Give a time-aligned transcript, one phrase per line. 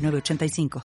[0.00, 0.82] 906985.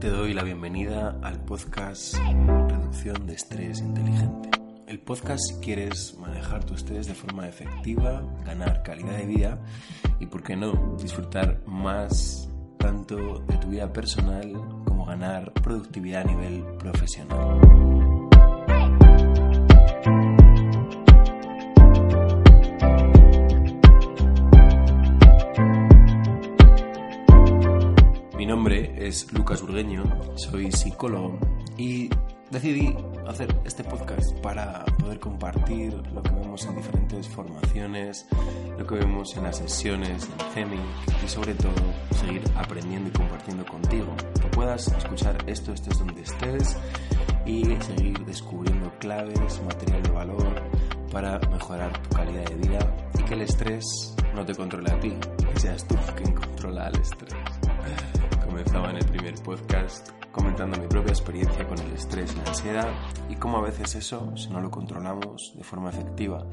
[0.00, 2.16] Te doy la bienvenida al podcast
[2.68, 4.50] Reducción de Estrés Inteligente.
[4.86, 9.62] El podcast si quieres manejar tu estrés de forma efectiva, ganar calidad de vida
[10.18, 14.79] y, por qué no, disfrutar más tanto de tu vida personal
[15.10, 17.58] ganar productividad a nivel profesional.
[28.36, 30.04] Mi nombre es Lucas Burgueño,
[30.36, 31.38] soy psicólogo
[31.76, 32.08] y
[32.52, 32.94] decidí
[33.26, 38.26] hacer este podcast para poder compartir lo que vemos en diferentes formaciones,
[38.78, 40.80] lo que vemos en las sesiones del CEMIC
[41.24, 41.72] y sobre todo
[42.18, 44.14] seguir aprendiendo y compartiendo contigo.
[44.40, 46.76] Que puedas escuchar esto, estés donde estés
[47.46, 50.62] y seguir descubriendo claves, material de valor
[51.10, 52.78] para mejorar tu calidad de vida
[53.18, 55.12] y que el estrés no te controle a ti,
[55.52, 57.34] que seas tú quien controla al estrés.
[58.44, 60.10] Comenzaba en el primer podcast
[60.50, 62.88] comentando mi propia experiencia con el estrés la ansiedad
[63.28, 66.44] y cómo a veces eso, si no lo controlamos de forma efectiva,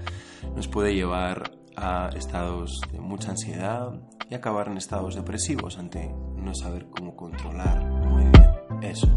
[0.56, 6.54] nos puede llevar a estados de mucha ansiedad y acabar en estados depresivos ante no
[6.54, 9.08] saber cómo controlar muy bien eso.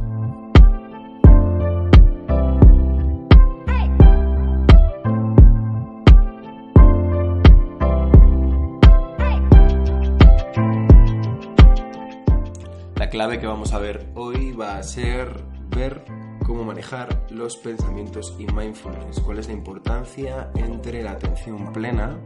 [13.10, 15.42] La clave que vamos a ver hoy va a ser
[15.74, 16.04] ver
[16.46, 22.20] cómo manejar los pensamientos y mindfulness, cuál es la importancia entre la atención plena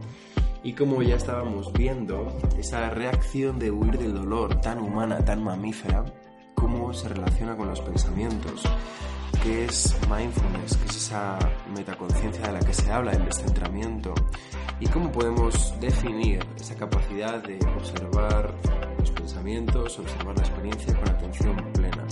[0.61, 6.05] y como ya estábamos viendo, esa reacción de huir del dolor tan humana, tan mamífera,
[6.53, 8.61] cómo se relaciona con los pensamientos,
[9.41, 11.39] qué es mindfulness, qué es esa
[11.75, 14.13] metaconciencia de la que se habla, el descentramiento,
[14.79, 18.53] y cómo podemos definir esa capacidad de observar
[19.45, 22.03] observar la experiencia con atención plena.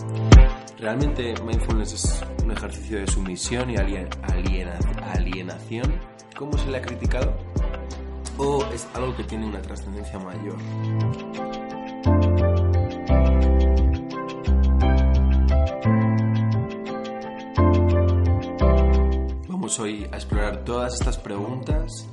[0.78, 6.00] Realmente mindfulness es un ejercicio de sumisión y alien, aliena, alienación,
[6.38, 7.36] ¿cómo se le ha criticado?
[8.38, 10.58] ¿O es algo que tiene una trascendencia mayor?
[19.48, 22.08] Vamos hoy a explorar todas estas preguntas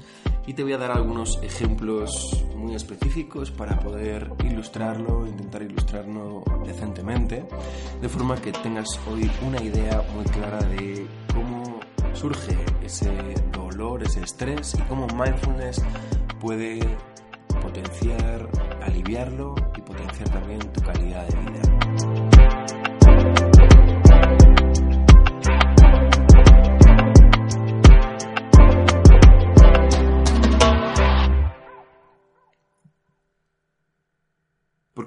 [0.50, 7.44] y te voy a dar algunos ejemplos muy específicos para poder ilustrarlo, intentar ilustrarlo decentemente,
[8.00, 11.78] de forma que tengas hoy una idea muy clara de cómo
[12.15, 13.12] surge ese
[13.53, 15.84] dolor, ese estrés y cómo mindfulness
[16.41, 16.81] puede
[17.62, 18.49] potenciar,
[18.83, 21.80] aliviarlo y potenciar también tu calidad de vida.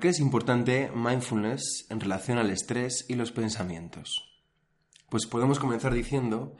[0.03, 4.43] Qué es importante mindfulness en relación al estrés y los pensamientos?
[5.09, 6.57] Pues podemos comenzar diciendo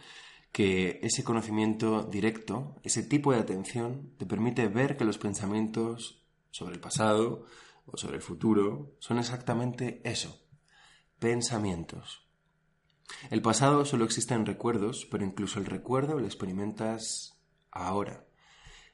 [0.54, 6.76] que ese conocimiento directo, ese tipo de atención, te permite ver que los pensamientos sobre
[6.76, 7.46] el pasado
[7.86, 10.42] o sobre el futuro son exactamente eso,
[11.20, 12.26] pensamientos.
[13.30, 17.38] El pasado solo existe en recuerdos, pero incluso el recuerdo lo experimentas
[17.72, 18.26] ahora.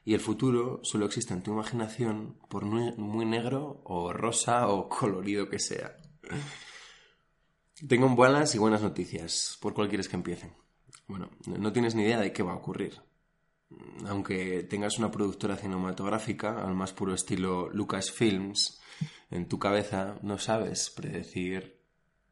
[0.04, 5.48] Y el futuro solo existe en tu imaginación por muy negro o rosa o colorido
[5.48, 5.96] que sea.
[7.86, 9.58] Tengo buenas y buenas noticias.
[9.60, 10.52] ¿Por cuál quieres que empiece?
[11.06, 13.00] Bueno, no tienes ni idea de qué va a ocurrir.
[14.06, 18.80] Aunque tengas una productora cinematográfica al más puro estilo Lucasfilms,
[19.30, 21.80] en tu cabeza no sabes predecir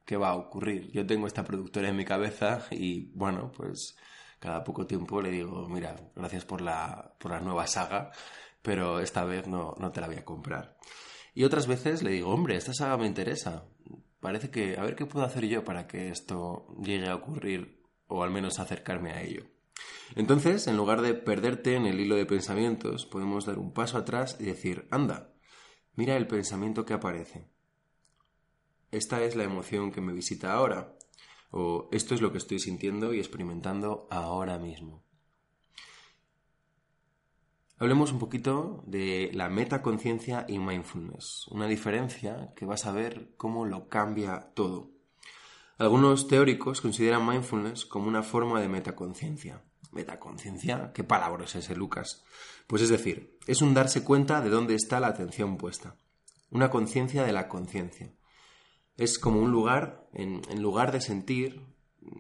[0.05, 0.91] qué va a ocurrir.
[0.91, 3.97] Yo tengo esta productora en mi cabeza y bueno, pues
[4.39, 8.13] cada poco tiempo le digo, mira, gracias por la, por la nueva saga,
[8.63, 10.77] pero esta vez no, no te la voy a comprar.
[11.35, 13.65] Y otras veces le digo, hombre, esta saga me interesa.
[14.21, 18.23] Parece que, a ver qué puedo hacer yo para que esto llegue a ocurrir o
[18.23, 19.45] al menos acercarme a ello.
[20.17, 24.37] Entonces, en lugar de perderte en el hilo de pensamientos, podemos dar un paso atrás
[24.41, 25.33] y decir, anda,
[25.95, 27.49] mira el pensamiento que aparece.
[28.91, 30.97] esta es la emoción que me visita ahora,
[31.51, 35.05] o esto es lo que estoy sintiendo y experimentando ahora mismo.
[37.81, 43.67] Hablemos un poquito de la metaconciencia y mindfulness, una diferencia que vas a ver cómo
[43.67, 44.91] lo cambia todo.
[45.79, 49.63] Algunos teóricos consideran mindfulness como una forma de metaconciencia.
[49.93, 50.91] ¿Metaconciencia?
[50.93, 52.25] ¿Qué palabra es ese, Lucas?
[52.67, 55.95] Pues es decir, es un darse cuenta de dónde está la atención puesta.
[56.51, 58.13] Una conciencia de la conciencia.
[58.99, 61.63] Es como un lugar, en, lugar de sentir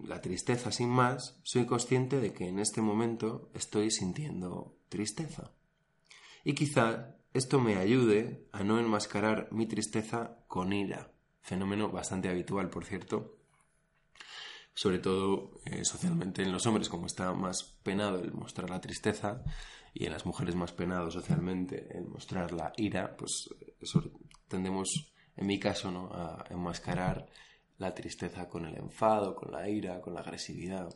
[0.04, 5.52] la tristeza sin más, soy consciente de que en este momento estoy sintiendo tristeza.
[6.44, 12.70] Y quizá esto me ayude a no enmascarar mi tristeza con ira, fenómeno bastante habitual,
[12.70, 13.36] por cierto,
[14.72, 19.42] sobre todo eh, socialmente en los hombres, como está más penado el mostrar la tristeza,
[19.92, 23.50] y en las mujeres más penado socialmente el mostrar la ira, pues
[24.46, 26.10] tendemos, en mi caso, ¿no?
[26.12, 27.26] a enmascarar
[27.78, 30.88] la tristeza con el enfado, con la ira, con la agresividad.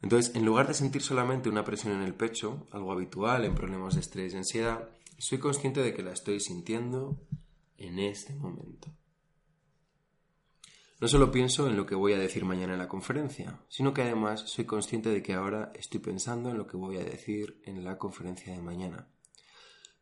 [0.00, 3.94] Entonces, en lugar de sentir solamente una presión en el pecho, algo habitual en problemas
[3.94, 4.88] de estrés y ansiedad,
[5.18, 7.20] soy consciente de que la estoy sintiendo
[7.76, 8.94] en este momento.
[11.00, 14.02] No solo pienso en lo que voy a decir mañana en la conferencia, sino que
[14.02, 17.84] además soy consciente de que ahora estoy pensando en lo que voy a decir en
[17.84, 19.08] la conferencia de mañana.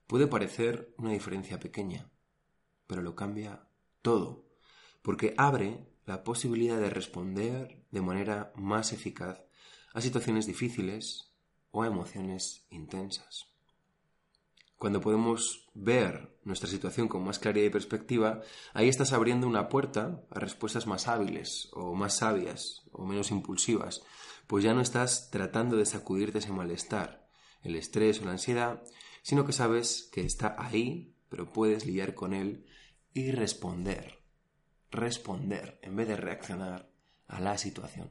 [0.07, 2.11] Puede parecer una diferencia pequeña,
[2.87, 3.69] pero lo cambia
[4.03, 4.47] todo,
[5.03, 9.41] porque abre la posibilidad de responder de manera más eficaz
[9.93, 11.33] a situaciones difíciles
[11.71, 13.47] o a emociones intensas.
[14.79, 18.43] Cuando podemos ver nuestra situación con más claridad y perspectiva,
[18.75, 24.03] ahí estás abriendo una puerta a respuestas más hábiles o más sabias o menos impulsivas,
[24.47, 27.27] pues ya no estás tratando de sacudirte ese malestar,
[27.63, 28.83] el estrés o la ansiedad,
[29.23, 32.67] sino que sabes que está ahí, pero puedes lidiar con él
[33.17, 34.19] y responder,
[34.91, 36.91] responder en vez de reaccionar
[37.29, 38.11] a la situación.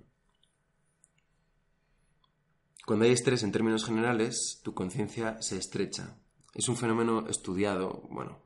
[2.88, 6.18] Cuando hay estrés en términos generales, tu conciencia se estrecha.
[6.56, 8.40] Es un fenómeno estudiado, bueno,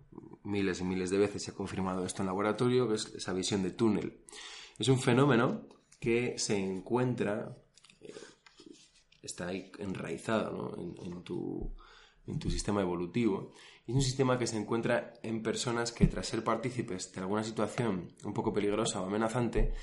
[0.43, 3.63] miles y miles de veces se ha confirmado esto en laboratorio, que es esa visión
[3.63, 4.19] de túnel.
[4.77, 5.65] Es un fenómeno
[5.97, 7.55] que se encuentra,
[8.01, 8.13] eh,
[9.21, 11.73] está ahí enraizado en, tu,
[12.27, 13.53] en tu sistema evolutivo.
[13.89, 18.13] Es un sistema que se encuentra en personas que tras ser partícipes de alguna situación
[18.23, 19.73] un poco peligrosa o amenazante,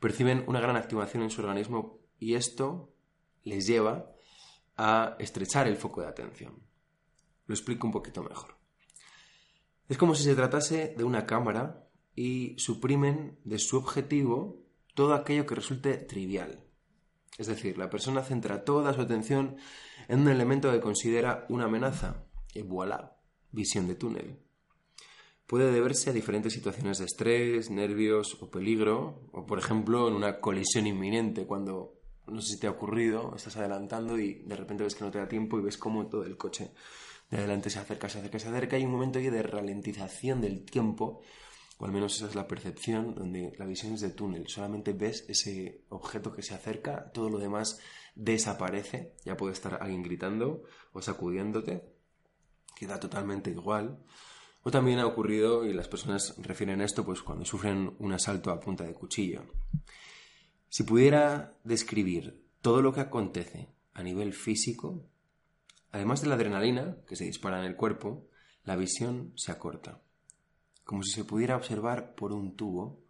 [0.00, 2.92] perciben una gran activación en su organismo y esto
[3.44, 4.10] les lleva
[4.76, 6.60] a estrechar el foco de atención.
[7.46, 8.56] Lo explico un poquito mejor.
[9.88, 11.86] Es como si se tratase de una cámara
[12.16, 14.60] y suprimen de su objetivo
[14.96, 16.64] todo aquello que resulte trivial.
[17.38, 19.54] Es decir, la persona centra toda su atención
[20.08, 22.24] en un elemento que considera una amenaza.
[22.54, 23.21] Y voilà,
[23.52, 24.38] visión de túnel.
[25.46, 30.40] Puede deberse a diferentes situaciones de estrés, nervios o peligro, o por ejemplo en una
[30.40, 34.94] colisión inminente cuando no sé si te ha ocurrido, estás adelantando y de repente ves
[34.94, 36.70] que no te da tiempo y ves cómo todo el coche
[37.30, 38.76] de adelante se acerca, se acerca, se acerca.
[38.76, 41.22] Hay un momento ahí de ralentización del tiempo,
[41.78, 44.48] o al menos esa es la percepción, donde la visión es de túnel.
[44.48, 47.80] Solamente ves ese objeto que se acerca, todo lo demás
[48.14, 49.14] desaparece.
[49.24, 50.62] Ya puede estar alguien gritando
[50.92, 51.91] o sacudiéndote,
[52.82, 54.02] queda totalmente igual.
[54.64, 58.58] O también ha ocurrido, y las personas refieren esto, pues cuando sufren un asalto a
[58.58, 59.44] punta de cuchillo.
[60.68, 65.04] Si pudiera describir todo lo que acontece a nivel físico,
[65.92, 68.26] además de la adrenalina que se dispara en el cuerpo,
[68.64, 70.02] la visión se acorta,
[70.84, 73.04] como si se pudiera observar por un tubo,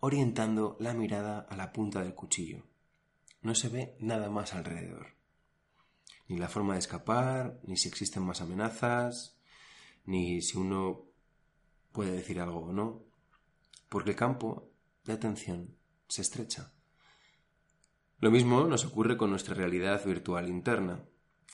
[0.00, 2.64] orientando la mirada a la punta del cuchillo.
[3.42, 5.13] No se ve nada más alrededor.
[6.28, 9.36] Ni la forma de escapar, ni si existen más amenazas,
[10.06, 11.06] ni si uno
[11.92, 13.04] puede decir algo o no,
[13.88, 14.70] porque el campo
[15.04, 15.76] de atención
[16.08, 16.72] se estrecha.
[18.20, 21.04] Lo mismo nos ocurre con nuestra realidad virtual interna.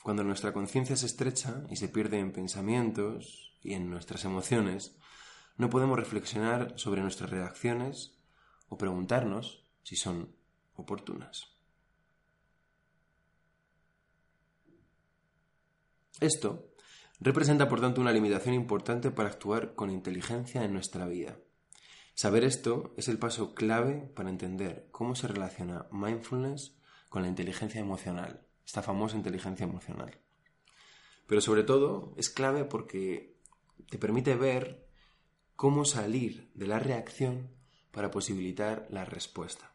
[0.03, 4.95] Cuando nuestra conciencia se estrecha y se pierde en pensamientos y en nuestras emociones,
[5.57, 8.17] no podemos reflexionar sobre nuestras reacciones
[8.69, 10.33] o preguntarnos si son
[10.75, 11.50] oportunas.
[16.21, 16.69] Esto
[17.19, 21.39] representa, por tanto, una limitación importante para actuar con inteligencia en nuestra vida.
[22.13, 26.77] Saber esto es el paso clave para entender cómo se relaciona mindfulness
[27.09, 30.19] con la inteligencia emocional, esta famosa inteligencia emocional.
[31.25, 33.35] Pero sobre todo es clave porque
[33.89, 34.87] te permite ver
[35.55, 37.49] cómo salir de la reacción
[37.89, 39.73] para posibilitar la respuesta.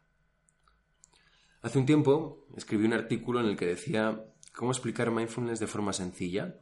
[1.61, 4.23] Hace un tiempo escribí un artículo en el que decía
[4.57, 6.55] cómo explicar mindfulness de forma sencilla,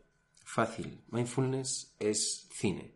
[0.43, 1.01] fácil.
[1.11, 2.93] Mindfulness es cine.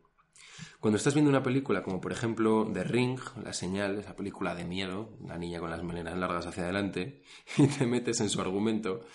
[0.81, 4.65] Cuando estás viendo una película como por ejemplo The Ring, La Señal, esa película de
[4.65, 7.23] miedo, la niña con las melenas largas hacia adelante,
[7.57, 9.05] y te metes en su argumento,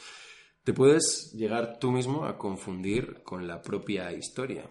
[0.65, 4.71] te puedes llegar tú mismo a confundir con la propia historia.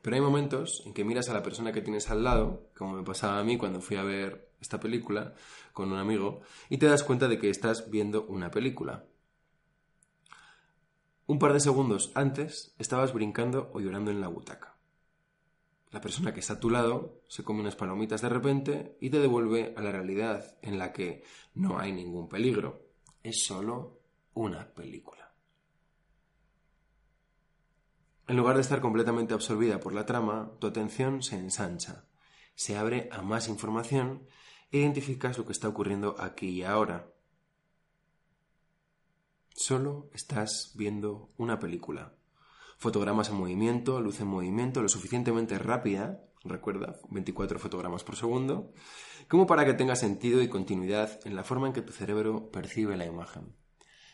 [0.00, 3.04] Pero hay momentos en que miras a la persona que tienes al lado, como me
[3.04, 5.34] pasaba a mí cuando fui a ver esta película
[5.74, 9.04] con un amigo, y te das cuenta de que estás viendo una película.
[11.28, 14.78] Un par de segundos antes estabas brincando o llorando en la butaca.
[15.90, 19.20] La persona que está a tu lado se come unas palomitas de repente y te
[19.20, 22.80] devuelve a la realidad en la que no hay ningún peligro.
[23.22, 24.00] Es solo
[24.32, 25.34] una película.
[28.26, 32.06] En lugar de estar completamente absorbida por la trama, tu atención se ensancha,
[32.54, 34.26] se abre a más información
[34.70, 37.12] e identificas lo que está ocurriendo aquí y ahora.
[39.60, 42.14] Solo estás viendo una película.
[42.78, 48.72] Fotogramas en movimiento, luz en movimiento, lo suficientemente rápida, recuerda, 24 fotogramas por segundo,
[49.26, 52.96] como para que tenga sentido y continuidad en la forma en que tu cerebro percibe
[52.96, 53.52] la imagen.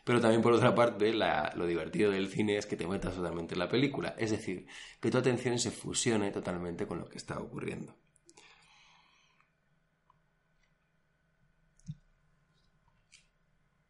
[0.04, 3.58] Pero también por otra parte, lo divertido del cine es que te metas totalmente en
[3.58, 4.66] la película, es decir,
[4.98, 7.94] que tu atención se fusione totalmente con lo que está ocurriendo.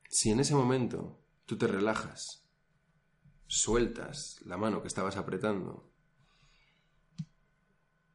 [0.09, 2.47] Si en ese momento tú te relajas,
[3.47, 5.91] sueltas la mano que estabas apretando,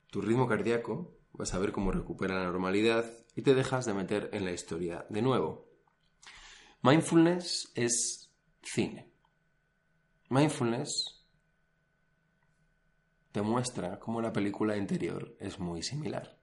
[0.10, 3.06] tu ritmo cardíaco vas a ver cómo recupera la normalidad
[3.36, 5.70] y te dejas de meter en la historia de nuevo.
[6.82, 8.32] Mindfulness es
[8.62, 9.12] cine.
[10.30, 11.26] Mindfulness
[13.32, 16.40] te muestra cómo la película interior es muy similar.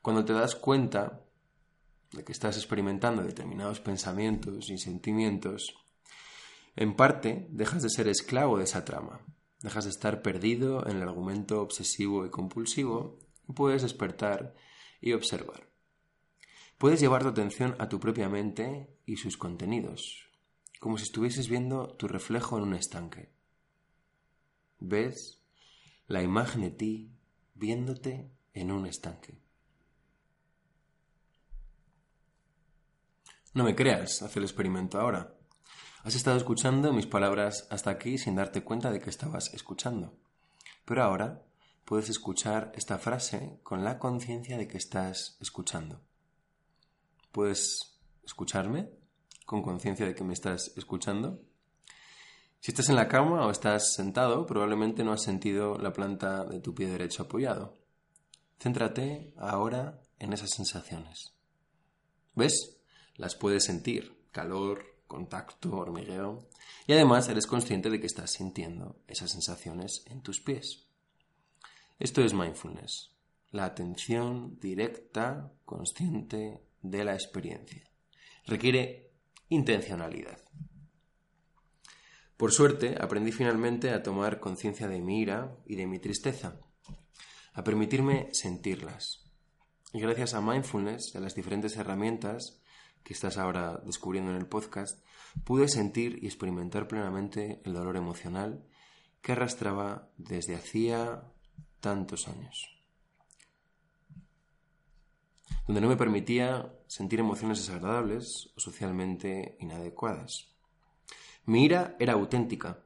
[0.00, 1.24] Cuando te das cuenta
[2.12, 5.76] de que estás experimentando determinados pensamientos y sentimientos,
[6.78, 9.26] en parte dejas de ser esclavo de esa trama,
[9.62, 13.18] dejas de estar perdido en el argumento obsesivo y compulsivo
[13.48, 14.54] y puedes despertar
[15.00, 15.68] y observar.
[16.78, 20.30] Puedes llevar tu atención a tu propia mente y sus contenidos,
[20.78, 23.32] como si estuvieses viendo tu reflejo en un estanque.
[24.78, 25.42] Ves
[26.06, 27.10] la imagen de ti
[27.54, 29.42] viéndote en un estanque.
[33.52, 35.37] No me creas, haz el experimento ahora.
[36.08, 40.14] Has estado escuchando mis palabras hasta aquí sin darte cuenta de que estabas escuchando.
[40.86, 41.42] Pero ahora
[41.84, 46.00] puedes escuchar esta frase con la conciencia de que estás escuchando.
[47.30, 48.88] ¿Puedes escucharme
[49.44, 51.42] con conciencia de que me estás escuchando?
[52.60, 56.60] Si estás en la cama o estás sentado, probablemente no has sentido la planta de
[56.60, 57.74] tu pie derecho apoyado.
[58.58, 61.34] Céntrate ahora en esas sensaciones.
[62.34, 62.80] ¿Ves?
[63.16, 64.16] Las puedes sentir.
[64.32, 66.48] Calor, contacto, hormigueo.
[66.86, 70.86] Y además eres consciente de que estás sintiendo esas sensaciones en tus pies.
[71.98, 73.16] Esto es mindfulness.
[73.50, 77.82] La atención directa, consciente de la experiencia.
[78.46, 79.10] Requiere
[79.48, 80.38] intencionalidad.
[82.36, 86.60] Por suerte, aprendí finalmente a tomar conciencia de mi ira y de mi tristeza,
[87.52, 89.24] a permitirme sentirlas.
[89.92, 92.62] Y gracias a mindfulness y a las diferentes herramientas
[93.08, 95.02] que estás ahora descubriendo en el podcast,
[95.42, 98.66] pude sentir y experimentar plenamente el dolor emocional
[99.22, 101.24] que arrastraba desde hacía
[101.80, 102.78] tantos años
[105.66, 110.54] donde no me permitía sentir emociones desagradables o socialmente inadecuadas.
[111.44, 112.84] Mi ira era auténtica,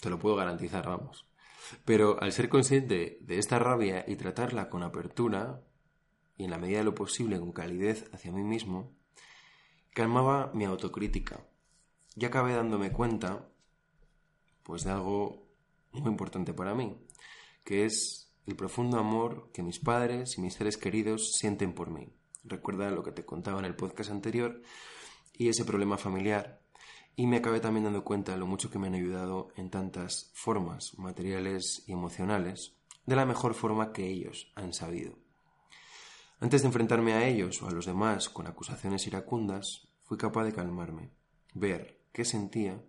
[0.00, 1.26] te lo puedo garantizar, vamos.
[1.86, 5.62] Pero al ser consciente de esta rabia y tratarla con apertura
[6.36, 8.94] y en la medida de lo posible con calidez hacia mí mismo,
[9.94, 11.46] calmaba mi autocrítica.
[12.16, 13.48] Y acabé dándome cuenta,
[14.62, 15.46] pues de algo
[15.92, 16.98] muy importante para mí,
[17.64, 22.08] que es el profundo amor que mis padres y mis seres queridos sienten por mí.
[22.42, 24.60] Recuerda lo que te contaba en el podcast anterior
[25.32, 26.60] y ese problema familiar.
[27.16, 30.30] Y me acabé también dando cuenta de lo mucho que me han ayudado en tantas
[30.34, 32.74] formas, materiales y emocionales,
[33.06, 35.23] de la mejor forma que ellos han sabido.
[36.40, 40.52] Antes de enfrentarme a ellos o a los demás con acusaciones iracundas, fui capaz de
[40.52, 41.10] calmarme,
[41.54, 42.82] ver qué sentía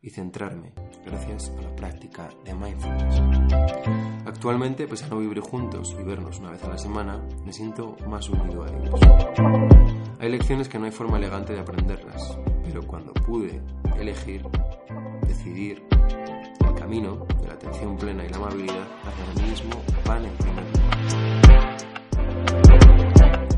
[0.00, 0.74] y centrarme
[1.04, 3.22] gracias a la práctica de mindfulness.
[4.26, 7.96] Actualmente, pese a no vivir juntos y vernos una vez a la semana, me siento
[8.06, 9.00] más unido a ellos.
[10.20, 13.62] Hay lecciones que no hay forma elegante de aprenderlas, pero cuando pude
[13.98, 14.46] elegir,
[15.26, 15.82] decidir,
[16.66, 20.64] el camino de la atención plena y la amabilidad hacia mí mismo van en primer
[20.64, 21.43] lugar.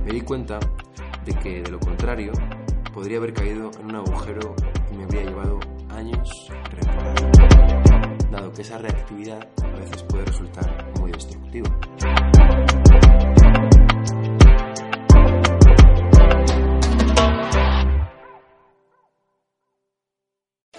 [0.06, 0.60] Me di cuenta
[1.24, 2.30] de que, de lo contrario,
[2.94, 4.54] podría haber caído en un agujero
[4.88, 5.58] que me habría llevado
[5.90, 6.48] años
[8.30, 11.66] dado que esa reactividad a veces puede resultar muy destructivo.